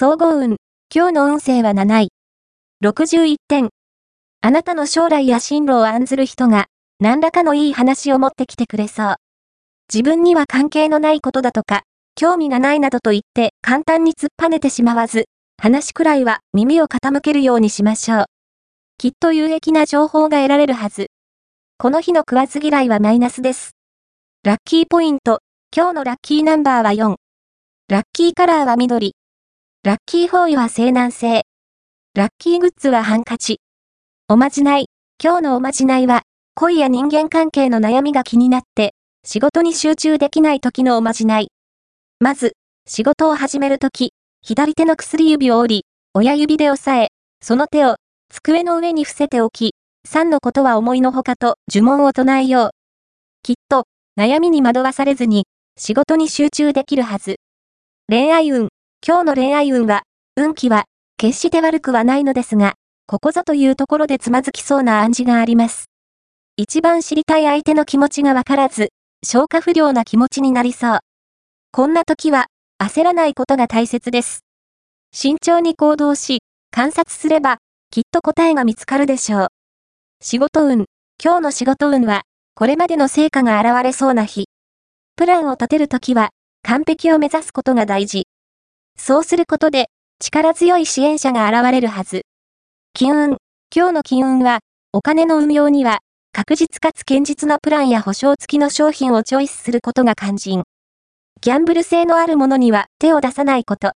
[0.00, 0.58] 総合運。
[0.94, 2.08] 今日の運勢は7位。
[2.84, 3.70] 61点。
[4.42, 6.66] あなたの将来や進路を案ずる人が、
[7.00, 9.16] 何らかのいい話を持ってきてくれそう。
[9.92, 11.82] 自分には関係のないことだとか、
[12.14, 15.24] 興味がないなどと言って簡単に突っぱねてしまわず、
[15.60, 18.24] 話くらいは耳を傾けるようにしましょう。
[18.98, 21.08] きっと有益な情報が得られるはず。
[21.76, 23.72] この日の食わず嫌いはマイナスです。
[24.44, 25.40] ラッキーポイント。
[25.76, 27.16] 今日のラッキーナンバーは4。
[27.88, 29.16] ラッキーカラーは緑。
[29.88, 31.46] ラッキーフォーイは西南西。
[32.14, 33.62] ラッキーグッズはハンカチ。
[34.28, 34.90] おまじない。
[35.18, 36.24] 今日のおまじないは、
[36.54, 38.92] 恋や人間関係の悩みが気になって、
[39.24, 41.48] 仕事に集中できない時のおまじない。
[42.20, 42.52] まず、
[42.86, 47.08] 仕事を始めるとき、左手の薬指を折り、親指で押さえ、
[47.42, 47.96] その手を
[48.28, 49.72] 机の上に伏せておき、
[50.06, 52.70] 3のことは思いのほかと呪文を唱えよう。
[53.42, 53.84] きっと、
[54.18, 55.46] 悩みに惑わされずに、
[55.78, 57.36] 仕事に集中できるはず。
[58.10, 58.67] 恋愛運。
[59.08, 60.02] 今日の恋愛運は、
[60.36, 60.84] 運気は、
[61.16, 62.74] 決して悪くはないのですが、
[63.06, 65.86] ここぞというところでつまずきそうな暗示があります。
[66.58, 68.90] 一番知りたい相手の気持ちがわからず、
[69.24, 70.98] 消化不良な気持ちになりそう。
[71.72, 74.40] こんな時は、焦らないことが大切です。
[75.14, 77.56] 慎重に行動し、観察すれば、
[77.90, 79.48] きっと答えが見つかるでしょう。
[80.20, 80.84] 仕事運。
[81.24, 84.48] 今日の仕事運は、これまでの成果が現れそうな日。
[85.16, 86.28] プランを立てるときは、
[86.62, 88.27] 完璧を目指すことが大事。
[88.98, 89.86] そうすることで、
[90.18, 92.22] 力強い支援者が現れるはず。
[92.92, 93.36] 金運。
[93.74, 94.58] 今日の金運は、
[94.92, 96.00] お金の運用には、
[96.32, 100.64] 確実かつ堅実なプランや保証付きの商品をチョイスすることが肝心。
[101.40, 103.86] ギャンブル性のあるものには手を出さないこと。